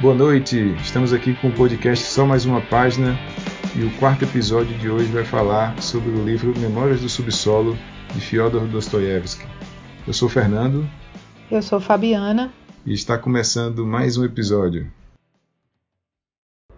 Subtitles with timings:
[0.00, 3.16] Boa noite, estamos aqui com o podcast Só Mais Uma Página
[3.74, 7.76] e o quarto episódio de hoje vai falar sobre o livro Memórias do Subsolo
[8.14, 9.44] de Fyodor Dostoiévski.
[10.06, 10.88] Eu sou Fernando.
[11.50, 12.52] Eu sou Fabiana.
[12.86, 14.88] E está começando mais um episódio.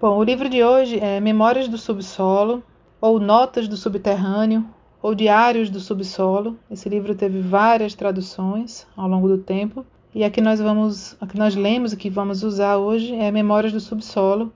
[0.00, 2.62] Bom, o livro de hoje é Memórias do Subsolo,
[3.02, 4.64] ou Notas do Subterrâneo,
[5.02, 6.59] ou Diários do Subsolo.
[6.71, 9.84] Esse livro teve várias traduções ao longo do tempo
[10.14, 13.30] e a que nós vamos, a que nós lemos e que vamos usar hoje é
[13.30, 14.52] Memórias do Subsolo,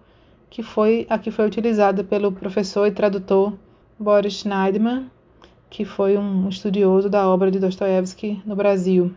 [0.50, 3.52] que foi a que foi utilizada pelo professor e tradutor
[3.98, 5.10] Boris Schneidman,
[5.70, 9.12] que foi um estudioso da obra de Dostoiévski no Brasil.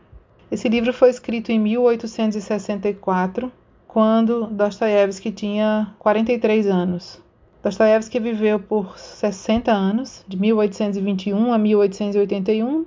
[0.50, 3.52] Esse livro foi escrito em 1864,
[3.88, 7.22] quando Dostoiévski tinha 43 anos.
[7.64, 12.86] Dostoiévski viveu por 60 anos, de 1821 a 1881,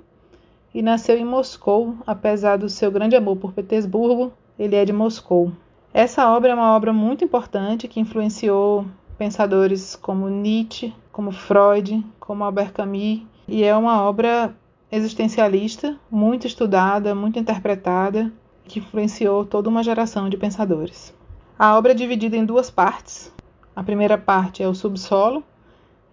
[0.73, 5.51] e nasceu em Moscou, apesar do seu grande amor por Petersburgo, ele é de Moscou.
[5.93, 8.85] Essa obra é uma obra muito importante que influenciou
[9.17, 14.55] pensadores como Nietzsche, como Freud, como Albert Camus, e é uma obra
[14.91, 18.31] existencialista, muito estudada, muito interpretada,
[18.65, 21.13] que influenciou toda uma geração de pensadores.
[21.59, 23.31] A obra é dividida em duas partes.
[23.75, 25.43] A primeira parte é o subsolo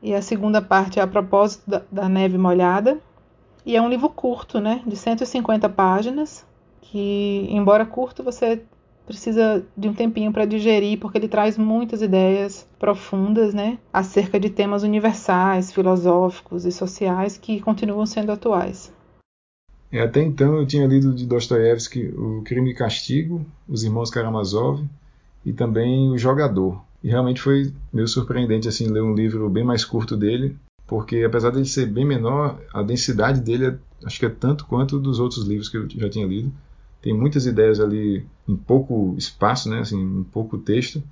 [0.03, 2.99] e a segunda parte é a propósito da, da neve molhada.
[3.69, 6.43] E é um livro curto, né, de 150 páginas,
[6.81, 8.63] que, embora curto, você
[9.05, 14.49] precisa de um tempinho para digerir, porque ele traz muitas ideias profundas, né, acerca de
[14.49, 18.91] temas universais, filosóficos e sociais que continuam sendo atuais.
[19.93, 24.83] É, até então eu tinha lido de Dostoiévski O Crime e Castigo, Os Irmãos Karamazov
[25.45, 26.83] e também O Jogador.
[27.05, 30.57] E realmente foi meio surpreendente assim ler um livro bem mais curto dele,
[30.89, 34.99] porque apesar dele ser bem menor, a densidade dele é, acho que é tanto quanto
[34.99, 36.51] dos outros livros que eu já tinha lido.
[37.03, 41.03] Tem muitas ideias ali em pouco espaço, né, assim, em pouco texto.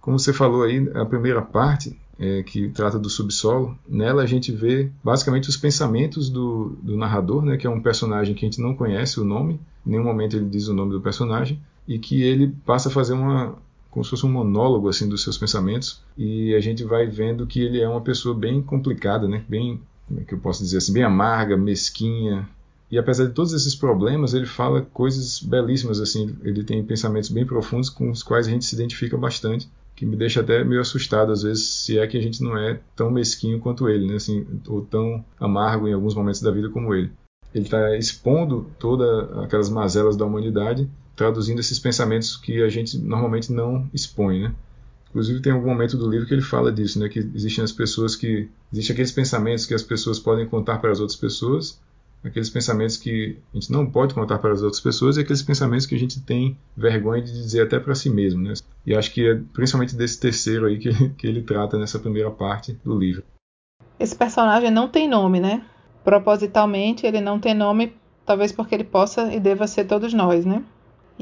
[0.00, 4.50] Como você falou aí, a primeira parte, é, que trata do subsolo, nela a gente
[4.52, 8.60] vê basicamente os pensamentos do, do narrador, né, que é um personagem que a gente
[8.60, 12.22] não conhece o nome, em nenhum momento ele diz o nome do personagem, e que
[12.22, 13.54] ele passa a fazer uma,
[13.90, 17.60] como se fosse um monólogo assim dos seus pensamentos e a gente vai vendo que
[17.60, 19.44] ele é uma pessoa bem complicada, né?
[19.48, 22.48] Bem, como é que eu posso dizer assim, bem amarga, mesquinha.
[22.90, 26.36] E apesar de todos esses problemas, ele fala coisas belíssimas assim.
[26.42, 30.16] Ele tem pensamentos bem profundos com os quais a gente se identifica bastante, que me
[30.16, 33.60] deixa até meio assustado às vezes, se é que a gente não é tão mesquinho
[33.60, 34.14] quanto ele, né?
[34.14, 37.12] Assim, ou tão amargo em alguns momentos da vida como ele.
[37.54, 40.88] Ele está expondo todas aquelas mazelas da humanidade
[41.20, 44.54] traduzindo esses pensamentos que a gente normalmente não expõe, né?
[45.10, 47.10] Inclusive tem algum momento do livro que ele fala disso, né?
[47.10, 50.98] Que existem as pessoas que existem aqueles pensamentos que as pessoas podem contar para as
[50.98, 51.78] outras pessoas,
[52.24, 55.84] aqueles pensamentos que a gente não pode contar para as outras pessoas e aqueles pensamentos
[55.84, 58.54] que a gente tem vergonha de dizer até para si mesmo, né?
[58.86, 62.72] E acho que é principalmente desse terceiro aí que, que ele trata nessa primeira parte
[62.82, 63.22] do livro.
[63.98, 65.62] Esse personagem não tem nome, né?
[66.02, 67.92] Propositalmente ele não tem nome,
[68.24, 70.64] talvez porque ele possa e deva ser todos nós, né?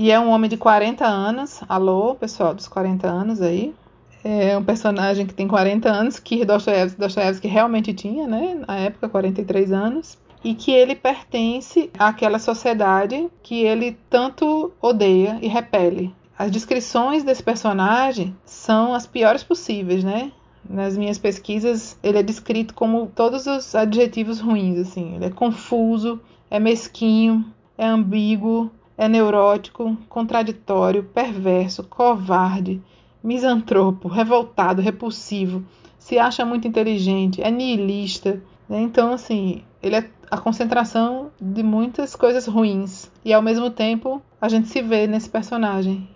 [0.01, 1.61] E é um homem de 40 anos.
[1.69, 3.75] Alô, pessoal dos 40 anos aí.
[4.23, 8.63] É um personagem que tem 40 anos, que Dostoiévski, Dostoiévski realmente tinha, né?
[8.65, 10.17] Na época, 43 anos.
[10.45, 16.15] E que ele pertence àquela sociedade que ele tanto odeia e repele.
[16.39, 20.31] As descrições desse personagem são as piores possíveis, né?
[20.71, 25.17] Nas minhas pesquisas, ele é descrito como todos os adjetivos ruins, assim.
[25.17, 27.45] Ele é confuso, é mesquinho,
[27.77, 32.83] é ambíguo, é neurótico, contraditório, perverso, covarde,
[33.23, 35.65] misantropo, revoltado, repulsivo,
[35.97, 38.43] se acha muito inteligente, é niilista.
[38.69, 38.81] Né?
[38.81, 43.09] Então, assim, ele é a concentração de muitas coisas ruins.
[43.25, 46.09] E ao mesmo tempo, a gente se vê nesse personagem.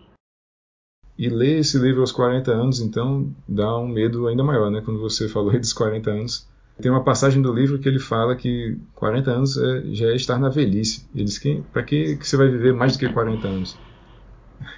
[1.16, 4.80] E ler esse livro aos 40 anos, então, dá um medo ainda maior, né?
[4.84, 6.48] Quando você falou dos 40 anos,
[6.80, 10.38] tem uma passagem do livro que ele fala que 40 anos é, já é estar
[10.38, 11.06] na velhice.
[11.14, 13.78] Ele diz que para que, que você vai viver mais do que 40 anos?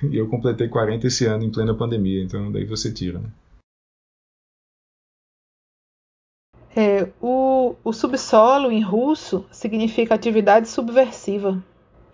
[0.03, 3.28] E eu completei 40 esse ano em plena pandemia, então daí você tira, né?
[6.74, 11.63] É, o, o subsolo em russo significa atividade subversiva.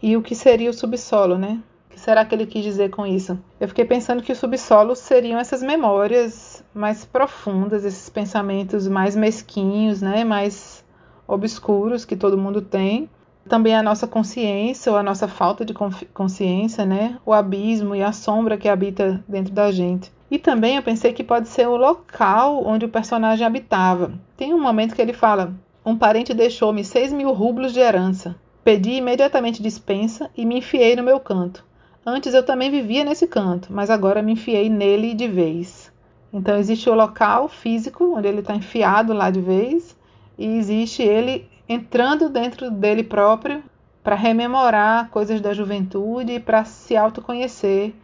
[0.03, 1.63] E o que seria o subsolo, né?
[2.01, 3.39] Será que ele quis dizer com isso?
[3.61, 10.01] Eu fiquei pensando que o subsolo seriam essas memórias mais profundas, esses pensamentos mais mesquinhos,
[10.01, 10.83] né, mais
[11.29, 13.07] obscuros que todo mundo tem.
[13.47, 15.75] Também a nossa consciência ou a nossa falta de
[16.15, 20.11] consciência, né, o abismo e a sombra que habita dentro da gente.
[20.31, 24.15] E também eu pensei que pode ser o local onde o personagem habitava.
[24.39, 25.53] Tem um momento que ele fala:
[25.85, 28.35] Um parente deixou-me seis mil rublos de herança.
[28.65, 31.69] Pedi imediatamente dispensa e me enfiei no meu canto.
[32.05, 35.93] Antes eu também vivia nesse canto, mas agora me enfiei nele de vez.
[36.33, 39.97] Então existe o local físico onde ele está enfiado lá de vez,
[40.39, 43.63] e existe ele entrando dentro dele próprio
[44.03, 47.95] para rememorar coisas da juventude e para se autoconhecer.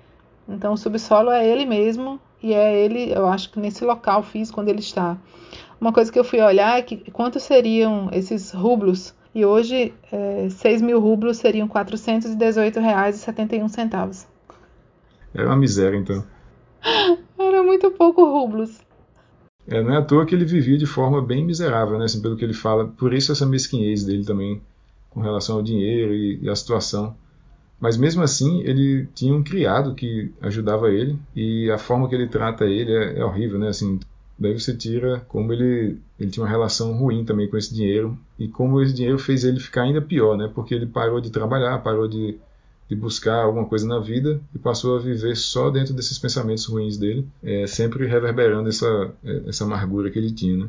[0.47, 4.61] Então o subsolo é ele mesmo e é ele, eu acho que nesse local físico
[4.61, 5.17] onde ele está.
[5.81, 10.49] Uma coisa que eu fui olhar é que quantos seriam esses rublos e hoje é,
[10.49, 14.27] 6 mil rublos seriam R$ 418,71.
[15.35, 16.25] Era uma miséria, então.
[17.39, 18.81] Era muito pouco rublos.
[19.69, 22.07] É, não é à toa que ele vivia de forma bem miserável, né?
[22.07, 22.87] Assim, pelo que ele fala.
[22.87, 24.63] Por isso essa mesquinhez dele também
[25.11, 27.15] com relação ao dinheiro e, e à situação.
[27.79, 32.27] Mas mesmo assim, ele tinha um criado que ajudava ele e a forma que ele
[32.27, 33.69] trata ele é, é horrível, né?
[33.69, 34.01] Assim,
[34.39, 38.49] daí você tira como ele, ele tinha uma relação ruim também com esse dinheiro e
[38.49, 40.51] como esse dinheiro fez ele ficar ainda pior, né?
[40.55, 42.39] Porque ele parou de trabalhar, parou de
[42.89, 46.97] de buscar alguma coisa na vida e passou a viver só dentro desses pensamentos ruins
[46.97, 50.57] dele, é, sempre reverberando essa, é, essa amargura que ele tinha.
[50.65, 50.69] Né?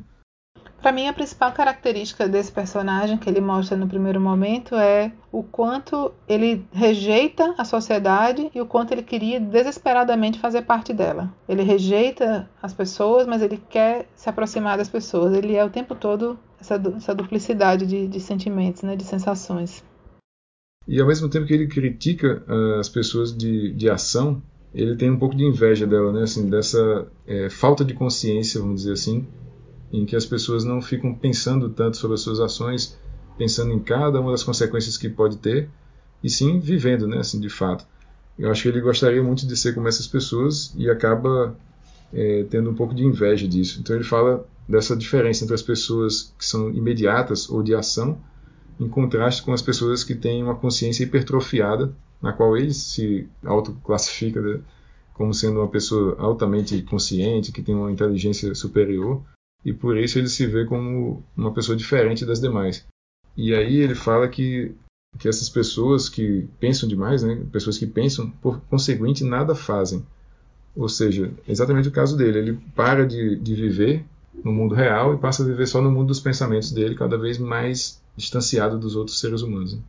[0.82, 5.42] Para mim, a principal característica desse personagem que ele mostra no primeiro momento é o
[5.42, 11.34] quanto ele rejeita a sociedade e o quanto ele queria desesperadamente fazer parte dela.
[11.50, 15.34] Ele rejeita as pessoas, mas ele quer se aproximar das pessoas.
[15.34, 19.84] Ele é o tempo todo essa, essa duplicidade de, de sentimentos, né, de sensações.
[20.88, 24.42] E ao mesmo tempo que ele critica uh, as pessoas de, de ação,
[24.74, 26.24] ele tem um pouco de inveja dela, né?
[26.24, 29.28] Assim, dessa é, falta de consciência, vamos dizer assim,
[29.92, 32.98] em que as pessoas não ficam pensando tanto sobre as suas ações,
[33.38, 35.70] pensando em cada uma das consequências que pode ter,
[36.24, 37.20] e sim vivendo, né?
[37.20, 37.86] Assim, de fato.
[38.38, 41.56] Eu acho que ele gostaria muito de ser como essas pessoas e acaba
[42.14, 43.80] é, tendo um pouco de inveja disso.
[43.80, 48.18] Então ele fala dessa diferença entre as pessoas que são imediatas ou de ação
[48.80, 54.42] em contraste com as pessoas que têm uma consciência hipertrofiada, na qual ele se autoclassifica
[54.42, 54.60] né,
[55.14, 59.24] como sendo uma pessoa altamente consciente, que tem uma inteligência superior,
[59.64, 62.86] e por isso ele se vê como uma pessoa diferente das demais.
[63.36, 64.74] E aí ele fala que,
[65.20, 70.06] que essas pessoas que pensam demais, né, pessoas que pensam, por conseguinte, nada fazem.
[70.76, 74.06] Ou seja, exatamente o caso dele, ele para de, de viver
[74.44, 77.38] no mundo real e passa a viver só no mundo dos pensamentos dele, cada vez
[77.38, 79.76] mais distanciado dos outros seres humanos.
[79.76, 79.82] Né?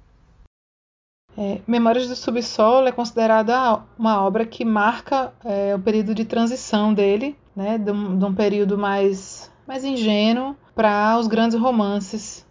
[1.37, 6.93] É, Memórias do Subsolo é considerada uma obra que marca é, o período de transição
[6.93, 12.47] dele, né, de, um, de um período mais, mais ingênuo para os grandes romances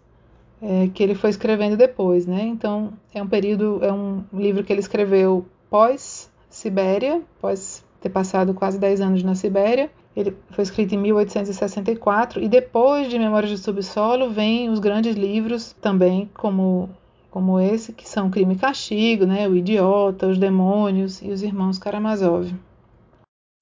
[0.62, 2.24] é, que ele foi escrevendo depois.
[2.24, 2.42] Né?
[2.42, 8.54] Então, é um período, é um livro que ele escreveu pós Sibéria, pós ter passado
[8.54, 13.58] quase 10 anos na Sibéria, ele foi escrito em 1864 e depois de Memórias do
[13.58, 16.88] Subsolo vem os grandes livros também como
[17.30, 21.78] como esse que são Crime e Castigo, né, O Idiota, Os Demônios e Os Irmãos
[21.78, 22.52] Karamazov.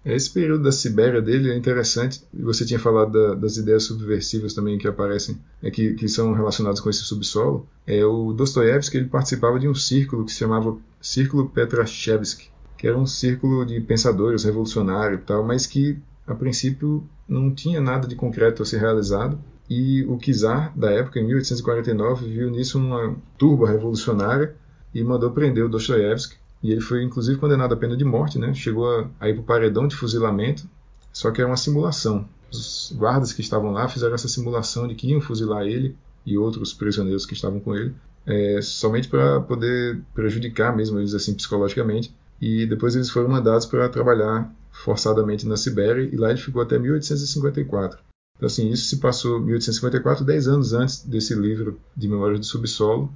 [0.07, 2.23] Esse período da Sibéria dele é interessante.
[2.33, 6.79] Você tinha falado da, das ideias subversivas também que aparecem, é, que, que são relacionadas
[6.79, 7.69] com esse subsolo.
[7.85, 12.97] É o Dostoiévski ele participava de um círculo que se chamava Círculo Petrashevsky, que era
[12.97, 18.63] um círculo de pensadores revolucionários tal, mas que a princípio não tinha nada de concreto
[18.63, 19.39] a ser realizado,
[19.69, 24.55] e o czar da época, em 1849, viu nisso uma turba revolucionária
[24.95, 26.37] e mandou prender o Dostoiévski.
[26.63, 28.53] E ele foi inclusive condenado à pena de morte, né?
[28.55, 30.69] chegou a, ir para o paredão de fuzilamento,
[31.13, 32.29] só que era uma simulação.
[32.53, 36.73] Os guardas que estavam lá fizeram essa simulação de que iam fuzilar ele e outros
[36.73, 37.95] prisioneiros que estavam com ele,
[38.27, 42.15] é, somente para poder prejudicar mesmo eles assim psicologicamente.
[42.41, 46.79] E depois eles foram mandados para trabalhar forçadamente na Sibéria e lá ele ficou até
[46.79, 47.99] 1854.
[48.37, 53.11] Então, assim, isso se passou 1854, 10 anos antes desse livro de Memórias do Subsolo,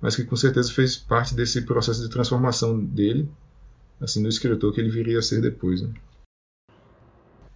[0.00, 3.28] mas que com certeza fez parte desse processo de transformação dele,
[4.00, 5.82] assim, no escritor que ele viria a ser depois.
[5.82, 5.92] Né?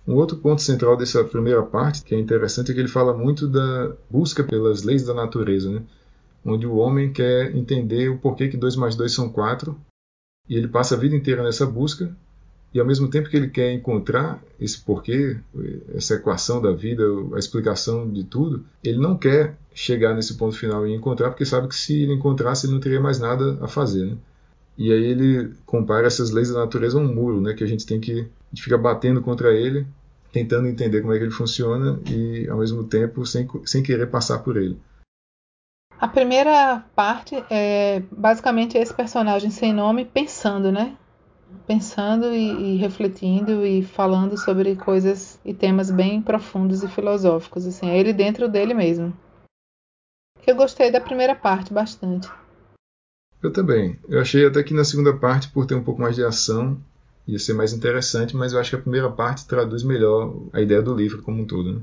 [0.07, 3.49] Um outro ponto central dessa primeira parte, que é interessante, é que ele fala muito
[3.49, 5.83] da busca pelas leis da natureza, né?
[6.45, 9.75] onde o homem quer entender o porquê que 2 mais 2 são 4,
[10.47, 12.15] e ele passa a vida inteira nessa busca,
[12.75, 15.37] e ao mesmo tempo que ele quer encontrar esse porquê,
[15.95, 17.05] essa equação da vida,
[17.35, 21.69] a explicação de tudo, ele não quer chegar nesse ponto final e encontrar, porque sabe
[21.69, 24.07] que se ele encontrasse, ele não teria mais nada a fazer.
[24.07, 24.17] Né?
[24.77, 27.87] E aí ele compara essas leis da natureza a um muro, né, que a gente
[27.87, 29.87] tem que gente fica batendo contra ele,
[30.33, 34.39] tentando entender como é que ele funciona e ao mesmo tempo sem, sem querer passar
[34.39, 34.81] por ele.
[36.01, 40.97] A primeira parte é basicamente esse personagem sem nome pensando, né?
[41.67, 47.89] Pensando e, e, refletindo e falando sobre coisas e temas bem profundos e filosóficos, assim,
[47.89, 49.17] é ele dentro dele mesmo.
[50.47, 52.29] Eu gostei da primeira parte bastante.
[53.43, 53.99] Eu também.
[54.09, 56.79] Eu achei até que na segunda parte, por ter um pouco mais de ação,
[57.27, 60.83] ia ser mais interessante, mas eu acho que a primeira parte traduz melhor a ideia
[60.83, 61.75] do livro como um todo.
[61.75, 61.83] Né?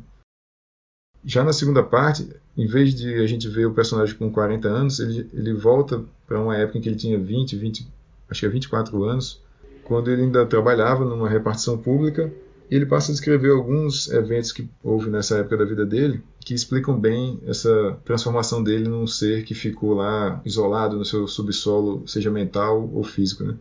[1.24, 5.00] Já na segunda parte, em vez de a gente ver o personagem com 40 anos,
[5.00, 7.88] ele, ele volta para uma época em que ele tinha 20, 20,
[8.30, 9.42] acho que é 24 anos,
[9.84, 12.32] quando ele ainda trabalhava numa repartição pública,
[12.70, 16.54] e ele passa a descrever alguns eventos que houve nessa época da vida dele, que
[16.54, 22.32] explicam bem essa transformação dele num ser que ficou lá isolado no seu subsolo, seja
[22.32, 23.56] mental ou físico, né?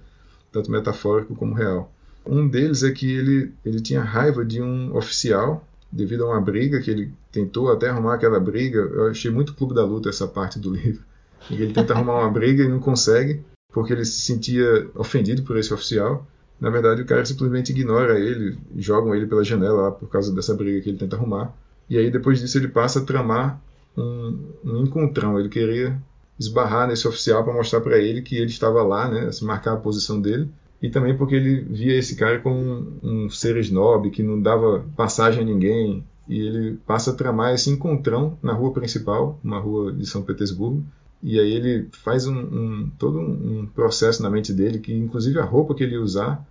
[0.53, 1.93] tanto metafórico como real.
[2.25, 6.81] Um deles é que ele, ele tinha raiva de um oficial devido a uma briga
[6.81, 8.79] que ele tentou até arrumar aquela briga.
[8.79, 11.03] Eu achei muito Clube da Luta essa parte do livro.
[11.51, 15.73] Ele tenta arrumar uma briga e não consegue, porque ele se sentia ofendido por esse
[15.73, 16.27] oficial.
[16.61, 20.55] Na verdade, o cara simplesmente ignora ele, jogam ele pela janela lá por causa dessa
[20.55, 21.55] briga que ele tenta arrumar.
[21.89, 23.61] E aí, depois disso, ele passa a tramar
[23.97, 25.39] um, um encontrão.
[25.39, 26.01] Ele queria
[26.39, 30.21] esbarrar nesse oficial para mostrar para ele que ele estava lá, né, marcar a posição
[30.21, 30.49] dele
[30.83, 34.85] e também porque ele via esse cara como um, um ser snob que não dava
[34.97, 39.93] passagem a ninguém e ele passa a tramar esse encontrão na rua principal, uma rua
[39.93, 40.83] de São Petersburgo,
[41.23, 45.45] e aí ele faz um, um todo um processo na mente dele que inclusive a
[45.45, 46.47] roupa que ele ia usar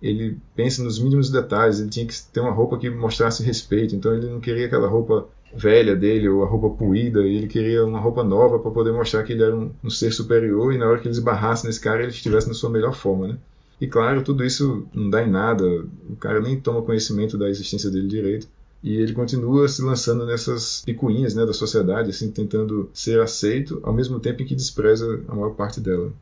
[0.00, 4.14] ele pensa nos mínimos detalhes, ele tinha que ter uma roupa que mostrasse respeito, então
[4.14, 8.22] ele não queria aquela roupa velha dele ou a roupa puída, ele queria uma roupa
[8.22, 11.08] nova para poder mostrar que ele era um, um, ser superior e na hora que
[11.08, 13.38] eles barrassem nesse cara ele estivesse na sua melhor forma, né?
[13.80, 15.64] E claro, tudo isso não dá em nada,
[16.08, 18.48] o cara nem toma conhecimento da existência dele direito.
[18.86, 23.92] E ele continua se lançando nessas picuinhas né, da sociedade, assim, tentando ser aceito, ao
[23.92, 26.12] mesmo tempo em que despreza a maior parte dela.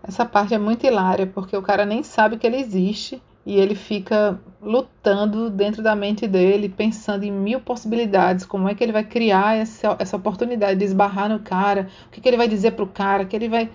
[0.00, 3.74] Essa parte é muito hilária, porque o cara nem sabe que ele existe e ele
[3.74, 9.02] fica lutando dentro da mente dele, pensando em mil possibilidades, como é que ele vai
[9.02, 12.86] criar essa, essa oportunidade de esbarrar no cara, o que, que ele vai dizer pro
[12.86, 13.68] cara, que ele vai.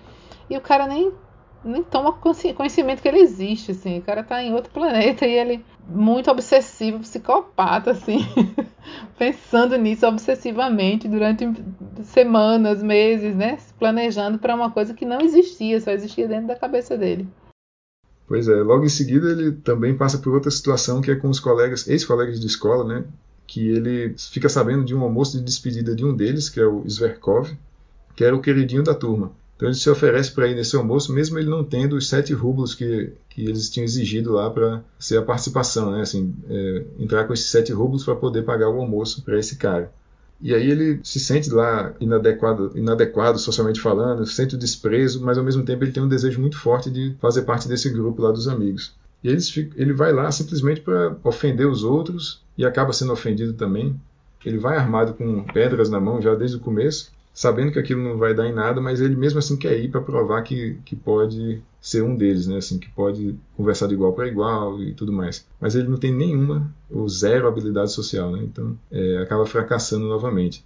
[0.48, 1.12] E o cara nem
[1.64, 3.98] nem toma conhecimento que ele existe, assim.
[3.98, 8.20] O cara tá em outro planeta e ele muito obsessivo, psicopata, assim,
[9.18, 11.50] pensando nisso obsessivamente durante
[12.04, 16.96] semanas, meses, né, planejando para uma coisa que não existia, só existia dentro da cabeça
[16.96, 17.26] dele.
[18.26, 21.40] Pois é, logo em seguida ele também passa por outra situação que é com os
[21.40, 23.04] colegas, ex-colegas de escola, né,
[23.46, 26.84] que ele fica sabendo de um almoço de despedida de um deles, que é o
[26.86, 27.50] Sverkov,
[28.14, 29.32] que era o queridinho da turma.
[29.60, 32.74] Então ele se oferece para ir nesse almoço, mesmo ele não tendo os sete rublos
[32.74, 36.00] que, que eles tinham exigido lá para ser a participação, né?
[36.00, 39.92] Assim, é, entrar com esses sete rublos para poder pagar o almoço para esse cara.
[40.40, 45.44] E aí ele se sente lá inadequado, inadequado socialmente falando, sente o desprezo, mas ao
[45.44, 48.48] mesmo tempo ele tem um desejo muito forte de fazer parte desse grupo lá dos
[48.48, 48.94] amigos.
[49.22, 49.42] E ele,
[49.76, 53.94] ele vai lá simplesmente para ofender os outros e acaba sendo ofendido também.
[54.42, 58.18] Ele vai armado com pedras na mão já desde o começo sabendo que aquilo não
[58.18, 61.62] vai dar em nada, mas ele mesmo assim quer ir para provar que, que pode
[61.80, 62.58] ser um deles, né?
[62.58, 65.46] Assim, que pode conversar de igual para igual e tudo mais.
[65.60, 68.42] Mas ele não tem nenhuma ou zero habilidade social, né?
[68.42, 70.64] Então é, acaba fracassando novamente.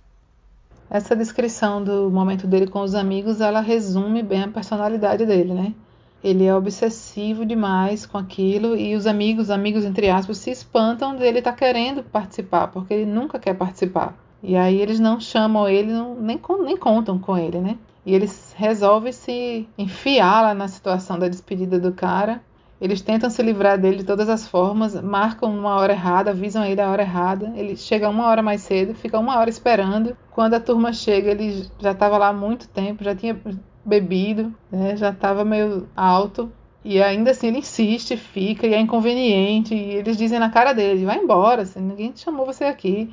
[0.91, 5.75] Essa descrição do momento dele com os amigos, ela resume bem a personalidade dele, né?
[6.23, 11.39] Ele é obsessivo demais com aquilo e os amigos, amigos entre aspas, se espantam dele
[11.39, 14.17] estar tá querendo participar, porque ele nunca quer participar.
[14.47, 17.79] E aí eles não chamam ele, não, nem, nem contam com ele, né?
[18.05, 22.43] E eles resolvem se enfiar lá na situação da despedida do cara.
[22.79, 26.83] Eles tentam se livrar dele de todas as formas, marcam uma hora errada, avisam ele
[26.83, 27.55] a hora errada.
[27.57, 30.15] Ele chega uma hora mais cedo, fica uma hora esperando.
[30.31, 33.41] Quando a turma chega, ele já estava lá há muito tempo, já tinha
[33.83, 34.95] bebido, né?
[34.95, 36.53] já estava meio alto.
[36.85, 39.75] E ainda assim ele insiste, fica, e é inconveniente.
[39.75, 43.11] E eles dizem na cara dele: vai embora, assim, ninguém te chamou você aqui.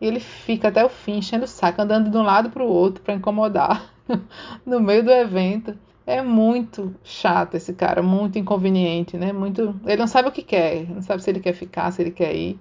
[0.00, 2.68] E ele fica até o fim, enchendo o saco, andando de um lado para o
[2.68, 3.92] outro para incomodar
[4.64, 5.74] no meio do evento.
[6.06, 9.32] É muito chato esse cara, muito inconveniente, né?
[9.32, 12.10] Muito, ele não sabe o que quer, não sabe se ele quer ficar, se ele
[12.10, 12.58] quer ir.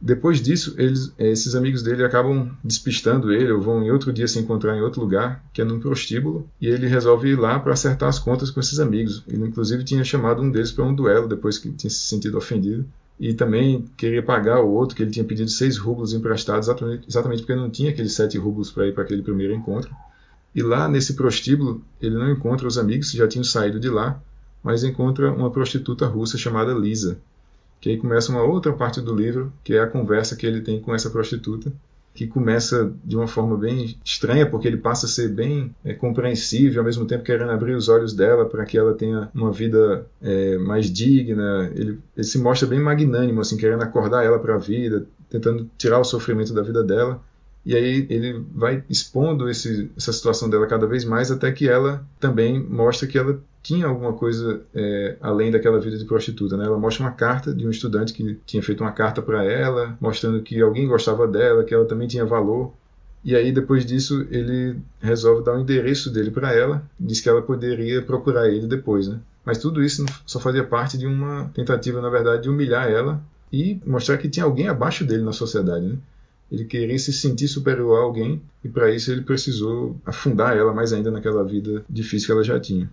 [0.00, 4.38] Depois disso, eles, esses amigos dele acabam despistando ele, ou vão em outro dia se
[4.38, 8.08] encontrar em outro lugar, que é num prostíbulo, e ele resolve ir lá para acertar
[8.08, 9.22] as contas com esses amigos.
[9.28, 12.84] Ele, inclusive, tinha chamado um deles para um duelo depois que tinha se sentido ofendido
[13.18, 17.42] e também queria pagar o outro, que ele tinha pedido seis rublos emprestados, exatamente, exatamente
[17.42, 19.94] porque não tinha aqueles sete rublos para ir para aquele primeiro encontro.
[20.54, 24.20] E lá nesse prostíbulo, ele não encontra os amigos que já tinham saído de lá,
[24.62, 27.18] mas encontra uma prostituta russa chamada Lisa.
[27.80, 30.80] Que aí começa uma outra parte do livro, que é a conversa que ele tem
[30.80, 31.72] com essa prostituta,
[32.14, 36.80] que começa de uma forma bem estranha, porque ele passa a ser bem é, compreensível,
[36.80, 40.56] ao mesmo tempo querendo abrir os olhos dela para que ela tenha uma vida é,
[40.58, 41.70] mais digna.
[41.74, 45.98] Ele, ele, se mostra bem magnânimo, assim, querendo acordar ela para a vida, tentando tirar
[45.98, 47.20] o sofrimento da vida dela.
[47.64, 52.04] E aí ele vai expondo esse, essa situação dela cada vez mais até que ela
[52.20, 56.56] também mostra que ela tinha alguma coisa é, além daquela vida de prostituta.
[56.56, 56.66] Né?
[56.66, 60.42] Ela mostra uma carta de um estudante que tinha feito uma carta para ela, mostrando
[60.42, 62.74] que alguém gostava dela, que ela também tinha valor.
[63.24, 67.40] E aí, depois disso, ele resolve dar o endereço dele para ela, diz que ela
[67.40, 69.08] poderia procurar ele depois.
[69.08, 69.18] Né?
[69.46, 73.80] Mas tudo isso só fazia parte de uma tentativa, na verdade, de humilhar ela e
[73.86, 75.86] mostrar que tinha alguém abaixo dele na sociedade.
[75.86, 75.96] Né?
[76.50, 80.92] Ele queria se sentir superior a alguém e para isso ele precisou afundar ela mais
[80.92, 82.90] ainda naquela vida difícil que ela já tinha.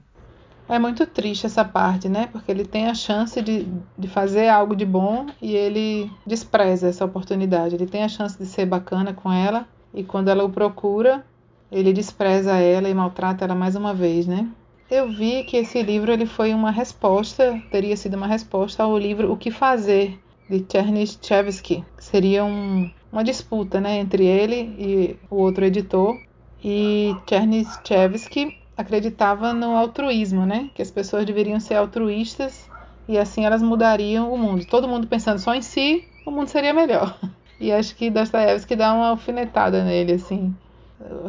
[0.70, 2.29] É muito triste essa parte, né?
[2.31, 3.67] Porque ele tem a chance de,
[3.98, 7.75] de fazer algo de bom e ele despreza essa oportunidade.
[7.75, 11.25] Ele tem a chance de ser bacana com ela e quando ela o procura,
[11.70, 14.48] ele despreza ela e maltrata ela mais uma vez, né?
[14.89, 19.31] Eu vi que esse livro ele foi uma resposta, teria sido uma resposta ao livro
[19.31, 21.84] O que Fazer, de Chernyshevsky.
[21.98, 26.18] Seria um, uma disputa né, entre ele e o outro editor.
[26.63, 30.70] E Chernyshevsky acreditava no altruísmo, né?
[30.75, 32.70] Que as pessoas deveriam ser altruístas
[33.08, 34.65] e assim elas mudariam o mundo.
[34.65, 37.18] Todo mundo pensando só em si, o mundo seria melhor.
[37.62, 40.51] E acho que Dostoiévski dá uma alfinetada nele, assim.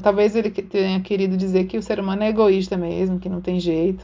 [0.03, 3.61] Talvez ele tenha querido dizer que o ser humano é egoísta mesmo, que não tem
[3.61, 4.03] jeito.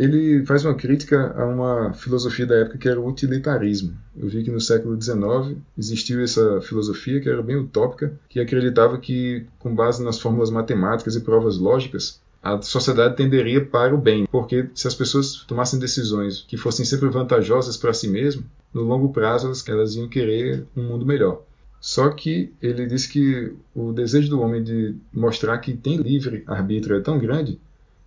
[0.00, 3.92] Ele faz uma crítica a uma filosofia da época que era o utilitarismo.
[4.16, 8.96] Eu vi que no século XIX existiu essa filosofia que era bem utópica, que acreditava
[8.96, 14.26] que, com base nas fórmulas matemáticas e provas lógicas, a sociedade tenderia para o bem,
[14.32, 18.42] porque se as pessoas tomassem decisões que fossem sempre vantajosas para si mesmo,
[18.72, 21.42] no longo prazo elas, elas iam querer um mundo melhor.
[21.78, 26.96] Só que ele diz que o desejo do homem de mostrar que tem livre arbítrio
[26.96, 27.60] é tão grande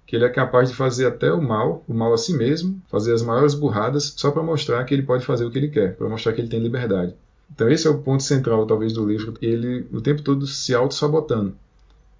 [0.05, 3.13] que ele é capaz de fazer até o mal, o mal a si mesmo, fazer
[3.13, 6.10] as maiores burradas só para mostrar que ele pode fazer o que ele quer, para
[6.10, 7.13] mostrar que ele tem liberdade.
[7.53, 9.33] Então esse é o ponto central, talvez, do livro.
[9.41, 11.55] Ele o tempo todo se auto-sabotando.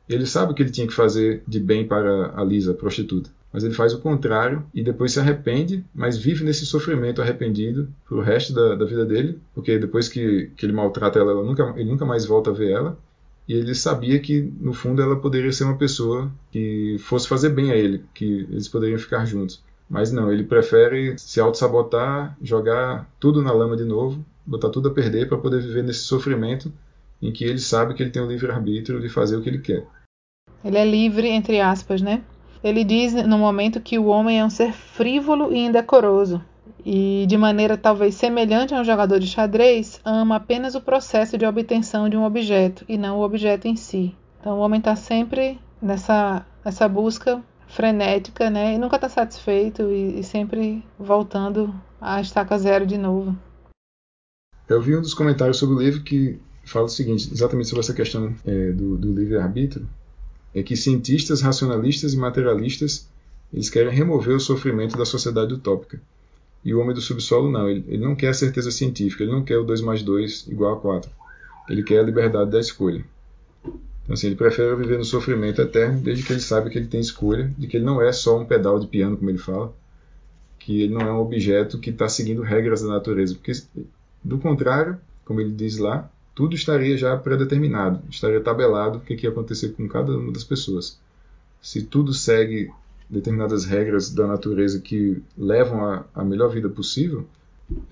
[0.08, 3.30] Ele sabe o que ele tinha que fazer de bem para a Lisa, prostituta.
[3.52, 8.20] Mas ele faz o contrário e depois se arrepende, mas vive nesse sofrimento arrependido pro
[8.20, 11.90] resto da, da vida dele, porque depois que, que ele maltrata ela, ela nunca, ele
[11.90, 12.98] nunca mais volta a ver ela.
[13.48, 17.72] E ele sabia que, no fundo, ela poderia ser uma pessoa que fosse fazer bem
[17.72, 19.62] a ele, que eles poderiam ficar juntos.
[19.90, 24.94] Mas não, ele prefere se auto-sabotar, jogar tudo na lama de novo, botar tudo a
[24.94, 26.72] perder para poder viver nesse sofrimento
[27.22, 29.86] em que ele sabe que ele tem o livre-arbítrio de fazer o que ele quer.
[30.64, 32.22] Ele é livre, entre aspas, né?
[32.64, 36.42] Ele diz no momento que o homem é um ser frívolo e indecoroso,
[36.86, 41.46] e de maneira talvez semelhante a um jogador de xadrez, ama apenas o processo de
[41.46, 44.16] obtenção de um objeto e não o objeto em si.
[44.40, 48.76] Então o homem está sempre nessa, nessa busca frenética, né?
[48.76, 53.36] E nunca está satisfeito e, e sempre voltando à estaca zero de novo.
[54.68, 57.94] Eu vi um dos comentários sobre o livro que fala o seguinte, exatamente sobre essa
[57.94, 59.88] questão é, do, do livre-arbítrio,
[60.54, 63.10] é que cientistas racionalistas e materialistas
[63.52, 66.02] eles querem remover o sofrimento da sociedade utópica.
[66.64, 69.44] E o homem do subsolo não, ele, ele não quer a certeza científica, ele não
[69.44, 71.12] quer o 2 mais 2 igual a 4.
[71.70, 73.04] Ele quer a liberdade da escolha.
[74.04, 77.00] Então, assim, ele prefere viver no sofrimento eterno, desde que ele saiba que ele tem
[77.00, 79.74] escolha, de que ele não é só um pedal de piano, como ele fala,
[80.60, 83.36] que ele não é um objeto que está seguindo regras da natureza.
[83.36, 83.54] Porque,
[84.24, 89.26] do contrário, como ele diz lá, tudo estaria já predeterminado, estaria tabelado o que, que
[89.26, 91.00] ia acontecer com cada uma das pessoas.
[91.62, 92.72] Se tudo segue
[93.10, 97.28] determinadas regras da natureza que levam à, à melhor vida possível,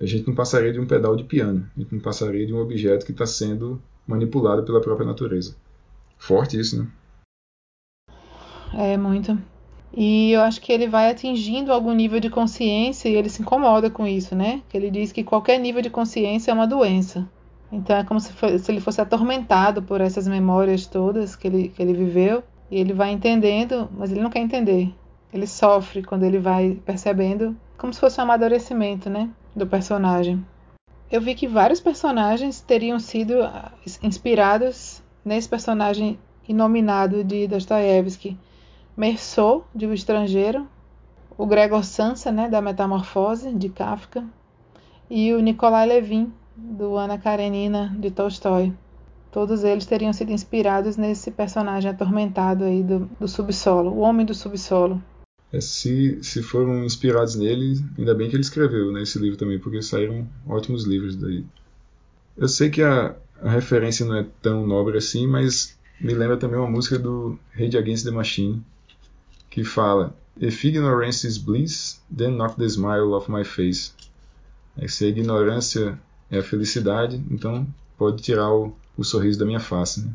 [0.00, 2.58] a gente não passaria de um pedal de piano, a gente não passaria de um
[2.58, 5.56] objeto que está sendo manipulado pela própria natureza.
[6.18, 6.88] Forte isso, né?
[8.74, 9.38] É, muito.
[9.94, 13.90] E eu acho que ele vai atingindo algum nível de consciência e ele se incomoda
[13.90, 14.62] com isso, né?
[14.72, 17.28] Ele diz que qualquer nível de consciência é uma doença.
[17.70, 21.82] Então é como se, se ele fosse atormentado por essas memórias todas que ele, que
[21.82, 22.42] ele viveu.
[22.70, 24.94] E ele vai entendendo, mas ele não quer entender.
[25.32, 30.44] Ele sofre quando ele vai percebendo, como se fosse um amadurecimento, né, do personagem.
[31.10, 36.18] Eu vi que vários personagens teriam sido ah, inspirados nesse personagem
[36.48, 38.36] inominado de Dostoiévski.
[38.96, 40.68] Merceau, de O Estrangeiro,
[41.38, 44.24] o Gregor Samsa, né, da Metamorfose, de Kafka,
[45.08, 48.72] e o Nikolai Levin, do Ana Karenina, de Tolstói.
[49.30, 54.34] Todos eles teriam sido inspirados nesse personagem atormentado aí do, do subsolo, o homem do
[54.34, 55.02] subsolo.
[55.52, 59.58] É, se, se foram inspirados nele, ainda bem que ele escreveu né, esse livro também,
[59.58, 61.44] porque saíram ótimos livros daí.
[62.36, 66.58] Eu sei que a, a referência não é tão nobre assim, mas me lembra também
[66.58, 68.64] uma música do Rage Against the Machine,
[69.50, 73.92] que fala If ignorance is bliss, then knock the smile off my face.
[74.78, 75.98] É, se a ignorância
[76.30, 77.66] é a felicidade, então
[77.98, 80.00] pode tirar o, o sorriso da minha face.
[80.00, 80.12] Né?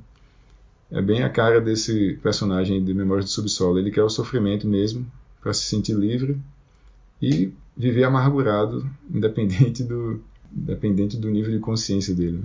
[0.91, 3.78] é bem a cara desse personagem de Memórias do Subsolo.
[3.78, 5.06] Ele quer o sofrimento mesmo
[5.41, 6.38] para se sentir livre
[7.21, 10.21] e viver amargurado, independente do,
[10.56, 12.43] independente do nível de consciência dele.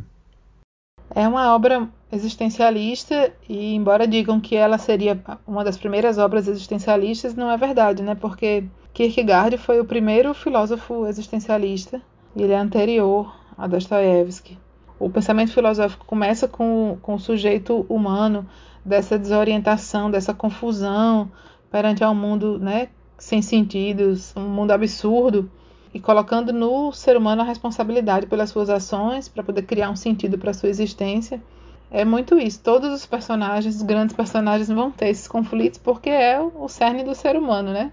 [1.15, 7.35] É uma obra existencialista e embora digam que ela seria uma das primeiras obras existencialistas,
[7.35, 8.15] não é verdade, né?
[8.15, 12.01] Porque Kierkegaard foi o primeiro filósofo existencialista
[12.35, 14.59] e ele é anterior a Dostoiévski.
[14.99, 18.47] O pensamento filosófico começa com, com o sujeito humano,
[18.85, 21.31] dessa desorientação, dessa confusão
[21.73, 25.51] perante ao mundo né, sem sentidos, um mundo absurdo,
[25.95, 30.39] e colocando no ser humano a responsabilidade pelas suas ações para poder criar um sentido
[30.39, 31.43] para a sua existência.
[31.91, 32.61] É muito isso.
[32.63, 37.15] Todos os personagens, os grandes personagens, vão ter esses conflitos porque é o cerne do
[37.15, 37.93] ser humano, né?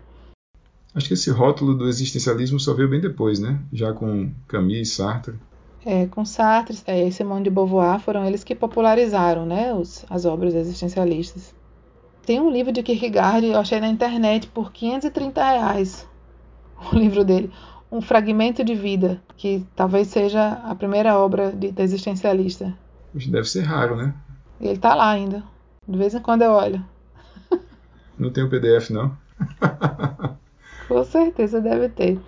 [0.96, 3.60] Acho que esse rótulo do existencialismo só veio bem depois, né?
[3.72, 5.36] Já com Camus e Sartre.
[5.86, 10.26] É, com Sartre é, e Simone de Beauvoir foram eles que popularizaram né, os, as
[10.26, 11.54] obras existencialistas.
[12.30, 16.08] Tem um livro de Kierkegaard, eu achei na internet por 530 reais,
[16.94, 17.52] o livro dele,
[17.92, 22.72] Um Fragmento de Vida, que talvez seja a primeira obra de, de existencialista.
[23.15, 24.13] Deve ser raro, né?
[24.62, 25.44] E ele tá lá ainda.
[25.88, 26.86] De vez em quando eu olho.
[28.15, 29.18] Não tem o PDF, não?
[30.88, 32.20] Com certeza deve ter.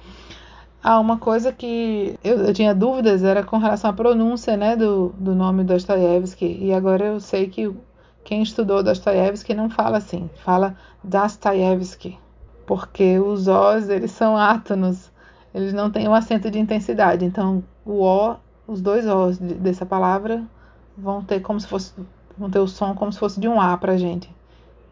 [0.82, 5.10] Ah, uma coisa que eu, eu, tinha dúvidas era com relação à pronúncia né, do,
[5.10, 6.58] do nome Dostoiévski.
[6.60, 7.72] E agora eu sei que
[8.24, 12.18] quem estudou Dostoiévski não fala assim, fala Dostoiévski.
[12.66, 15.12] Porque os Os, eles são átonos,
[15.54, 17.26] eles não têm um acento de intensidade.
[17.26, 18.36] Então, o O,
[18.68, 20.44] os dois Os dessa palavra
[20.98, 21.94] vão ter como se fosse
[22.38, 24.30] vão ter o som como se fosse de um A pra gente.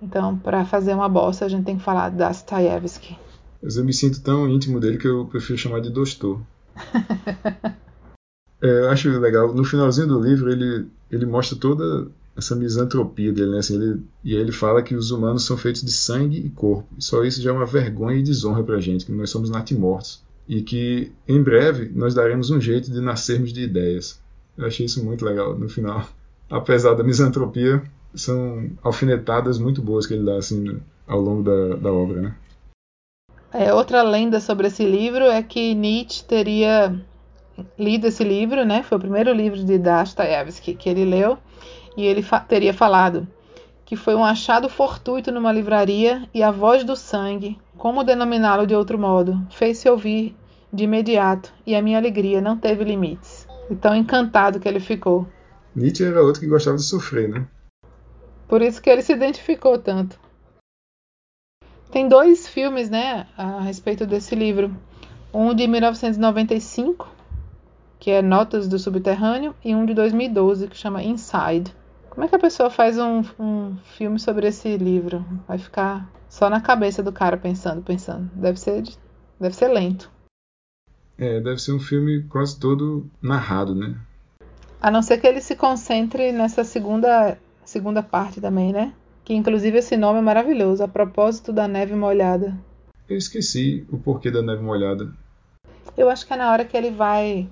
[0.02, 3.18] Então, para fazer uma bossa, a gente tem que falar Dostoiévski.
[3.62, 6.40] Mas eu me sinto tão íntimo dele que eu prefiro chamar de Dostor.
[8.64, 9.54] é, eu acho legal.
[9.54, 12.10] No finalzinho do livro, ele, ele mostra toda
[12.40, 13.60] essa misantropia dele, né?
[13.60, 16.88] Assim, ele, e ele fala que os humanos são feitos de sangue e corpo.
[16.98, 20.24] E só isso já é uma vergonha e desonra pra gente, que nós somos natimortos.
[20.48, 24.20] E que em breve nós daremos um jeito de nascermos de ideias.
[24.58, 26.08] Eu achei isso muito legal no final.
[26.50, 27.84] Apesar da misantropia,
[28.16, 32.36] são alfinetadas muito boas que ele dá assim ao longo da, da obra, né?
[33.52, 36.96] É, outra lenda sobre esse livro é que Nietzsche teria
[37.78, 38.84] lido esse livro, né?
[38.84, 41.38] Foi o primeiro livro de Dostoiévski que ele leu,
[41.98, 43.28] e ele fa teria falado
[43.90, 48.76] que foi um achado fortuito numa livraria e a voz do sangue, como denominá-lo de
[48.76, 50.38] outro modo, fez-se ouvir
[50.72, 53.48] de imediato e a minha alegria não teve limites.
[53.68, 55.28] E tão encantado que ele ficou.
[55.76, 57.48] Nietzsche era outro que gostava de sofrer, né?
[58.48, 60.20] Por isso que ele se identificou tanto.
[61.90, 64.72] Tem dois filmes, né, a respeito desse livro.
[65.34, 67.10] Um de 1995,
[68.00, 71.79] que é Notas do Subterrâneo, e um de 2012, que chama Inside.
[72.20, 75.26] Como é que a pessoa faz um, um filme sobre esse livro?
[75.48, 78.30] Vai ficar só na cabeça do cara pensando, pensando.
[78.36, 78.84] Deve ser,
[79.40, 80.12] deve ser lento.
[81.18, 83.96] É, deve ser um filme quase todo narrado, né?
[84.82, 88.94] A não ser que ele se concentre nessa segunda, segunda parte também, né?
[89.24, 92.54] que inclusive esse nome é maravilhoso, a propósito da neve molhada.
[93.08, 95.10] Eu esqueci o porquê da neve molhada.
[95.96, 97.48] Eu acho que é na hora que ele vai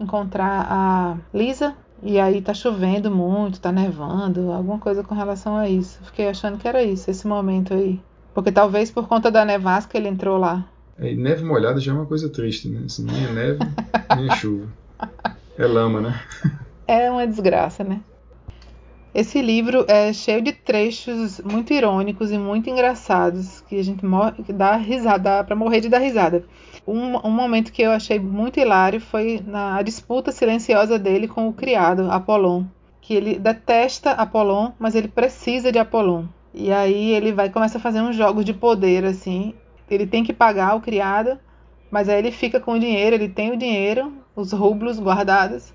[0.00, 5.68] encontrar a Lisa e aí tá chovendo muito, tá nevando, alguma coisa com relação a
[5.68, 5.98] isso.
[6.04, 8.00] Fiquei achando que era isso, esse momento aí.
[8.34, 10.64] Porque talvez por conta da nevasca ele entrou lá.
[10.98, 12.82] É, neve molhada já é uma coisa triste, né?
[12.84, 13.58] Assim, nem é neve,
[14.16, 14.66] nem é chuva.
[15.56, 16.20] É lama, né?
[16.86, 18.00] É uma desgraça, né?
[19.14, 24.02] Esse livro é cheio de trechos muito irônicos e muito engraçados que a gente
[24.44, 26.44] que dá risada, para morrer de dar risada.
[26.86, 31.52] Um, um, momento que eu achei muito hilário foi na disputa silenciosa dele com o
[31.52, 32.64] criado, Apolon.
[33.00, 36.26] Que ele detesta Apolon, mas ele precisa de Apolon.
[36.52, 39.54] E aí ele vai começa a fazer uns jogos de poder assim.
[39.90, 41.38] Ele tem que pagar o criado,
[41.90, 45.72] mas aí ele fica com o dinheiro, ele tem o dinheiro, os rublos guardados,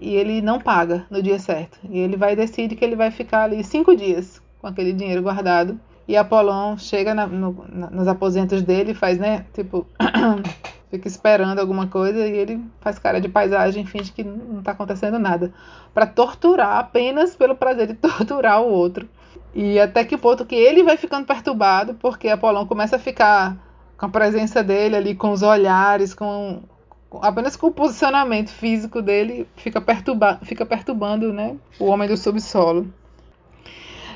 [0.00, 1.78] e ele não paga no dia certo.
[1.88, 5.78] E ele vai decidir que ele vai ficar ali cinco dias com aquele dinheiro guardado.
[6.06, 9.46] E Apolon chega na, no, na, nos aposentos dele faz, né?
[9.52, 9.86] Tipo,
[10.90, 15.18] fica esperando alguma coisa e ele faz cara de paisagem, finge que não está acontecendo
[15.18, 15.52] nada.
[15.94, 19.08] para torturar apenas pelo prazer de torturar o outro.
[19.54, 23.56] E até que ponto que ele vai ficando perturbado, porque Apolon começa a ficar
[23.96, 26.62] com a presença dele ali, com os olhares, com
[27.20, 32.92] apenas com o posicionamento físico dele fica, perturba, fica perturbando né, o homem do subsolo.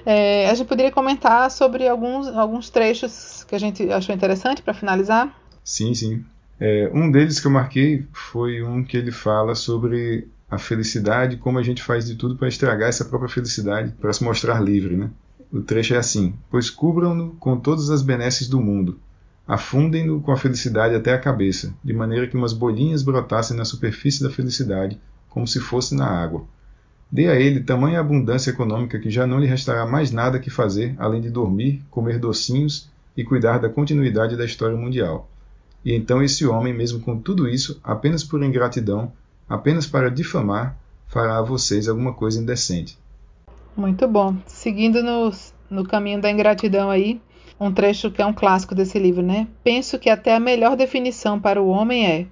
[0.04, 4.72] É, a gente poderia comentar sobre alguns, alguns trechos que a gente achou interessante para
[4.72, 5.36] finalizar?
[5.64, 6.24] Sim, sim.
[6.60, 11.58] É, um deles que eu marquei foi um que ele fala sobre a felicidade, como
[11.58, 15.10] a gente faz de tudo para estragar essa própria felicidade, para se mostrar livre, né?
[15.52, 19.00] O trecho é assim: Pois cubram-no com todas as benesses do mundo,
[19.46, 24.22] afundem-no com a felicidade até a cabeça, de maneira que umas bolinhas brotassem na superfície
[24.22, 26.44] da felicidade, como se fosse na água.
[27.10, 30.94] Dê a ele tamanha abundância econômica que já não lhe restará mais nada que fazer
[30.98, 35.28] além de dormir, comer docinhos e cuidar da continuidade da história mundial.
[35.84, 39.12] E então esse homem, mesmo com tudo isso, apenas por ingratidão,
[39.48, 42.98] apenas para difamar, fará a vocês alguma coisa indecente.
[43.76, 44.36] Muito bom.
[44.46, 45.30] Seguindo no,
[45.70, 47.20] no caminho da ingratidão aí,
[47.58, 49.48] um trecho que é um clássico desse livro, né?
[49.64, 52.26] Penso que até a melhor definição para o homem é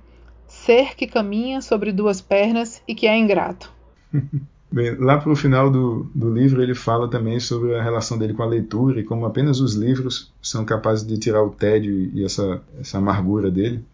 [0.46, 3.72] ser que caminha sobre duas pernas e que é ingrato.
[4.70, 8.34] Bem, lá para o final do, do livro ele fala também sobre a relação dele
[8.34, 12.24] com a leitura e como apenas os livros são capazes de tirar o tédio e
[12.24, 13.84] essa, essa amargura dele.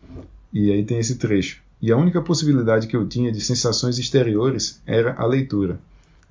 [0.50, 1.60] E aí tem esse trecho.
[1.82, 5.78] E a única possibilidade que eu tinha de sensações exteriores era a leitura.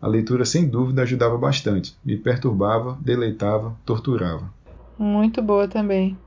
[0.01, 1.95] A leitura, sem dúvida, ajudava bastante.
[2.03, 4.51] Me perturbava, deleitava, torturava.
[4.99, 6.17] Muito boa também.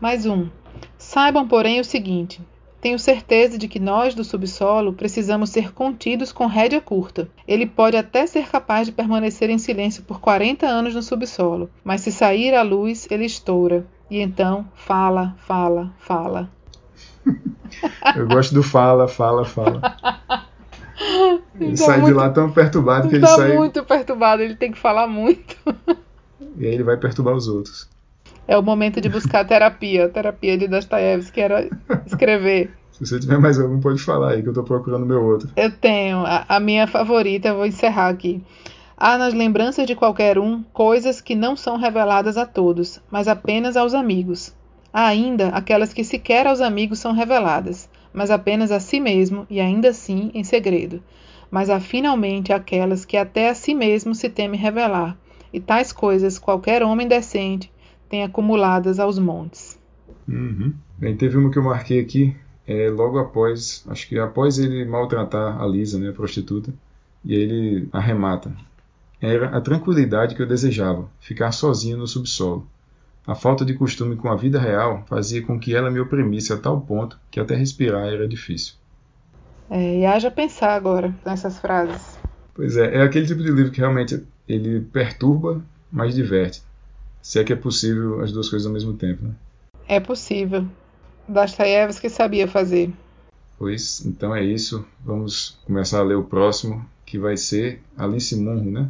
[0.00, 0.48] Mais um.
[0.96, 2.40] Saibam, porém, o seguinte:
[2.80, 7.28] tenho certeza de que nós do subsolo precisamos ser contidos com rédea curta.
[7.46, 12.00] Ele pode até ser capaz de permanecer em silêncio por 40 anos no subsolo, mas
[12.00, 13.86] se sair à luz, ele estoura.
[14.10, 16.48] E então fala, fala, fala.
[18.16, 19.94] Eu gosto do fala, fala, fala.
[21.60, 23.54] Ele tá sai muito, de lá tão perturbado que ele tá sai.
[23.54, 25.54] muito perturbado, ele tem que falar muito.
[26.56, 27.92] E aí ele vai perturbar os outros.
[28.46, 30.08] É o momento de buscar terapia.
[30.08, 31.68] Terapia de Dostoiévski era
[32.06, 32.70] escrever.
[32.90, 35.48] Se você tiver mais algum, pode falar aí, que eu tô procurando meu outro.
[35.56, 36.18] Eu tenho.
[36.26, 38.42] A, a minha favorita, eu vou encerrar aqui.
[38.96, 43.76] Há nas lembranças de qualquer um coisas que não são reveladas a todos, mas apenas
[43.76, 44.54] aos amigos.
[44.92, 49.58] Há ainda aquelas que sequer aos amigos são reveladas, mas apenas a si mesmo e
[49.58, 51.02] ainda assim em segredo.
[51.50, 55.16] Mas há finalmente aquelas que até a si mesmo se teme revelar,
[55.52, 57.71] e tais coisas qualquer homem decente
[58.12, 59.80] tem acumuladas aos montes.
[60.28, 60.74] Uhum.
[60.98, 62.36] Bem, teve uma que eu marquei aqui,
[62.68, 66.74] é, logo após, acho que após ele maltratar a Lisa, né, a prostituta,
[67.24, 68.52] e aí ele arremata.
[69.18, 72.66] Era a tranquilidade que eu desejava, ficar sozinho no subsolo.
[73.26, 76.58] A falta de costume com a vida real fazia com que ela me oprimisse a
[76.58, 78.74] tal ponto que até respirar era difícil.
[79.70, 82.18] É, e haja pensar agora nessas frases.
[82.52, 86.62] Pois é, é aquele tipo de livro que realmente ele perturba, mas diverte.
[87.22, 89.34] Se é que é possível as duas coisas ao mesmo tempo, né?
[89.88, 90.66] É possível.
[91.28, 92.92] Dostoiévski sabia fazer.
[93.56, 94.84] Pois, então é isso.
[95.04, 98.88] Vamos começar a ler o próximo, que vai ser Alice Munro, né?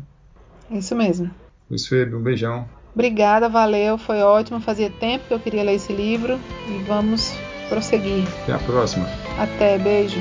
[0.71, 1.31] Isso mesmo.
[1.68, 2.66] Pois, Febe, um beijão.
[2.95, 4.61] Obrigada, valeu, foi ótimo.
[4.61, 7.33] Fazia tempo que eu queria ler esse livro e vamos
[7.68, 8.27] prosseguir.
[8.42, 9.07] Até a próxima.
[9.38, 10.18] Até, beijo.